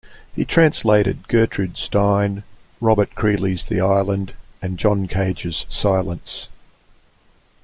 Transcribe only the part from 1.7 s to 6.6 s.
Stein, Robert Creeley's "The Island", and John Cage's "Silence".